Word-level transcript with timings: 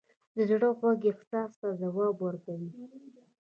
د 0.35 0.37
زړه 0.49 0.69
غوږ 0.77 0.99
احساس 1.11 1.51
ته 1.59 1.67
ځواب 1.81 2.15
ورکوي. 2.21 2.69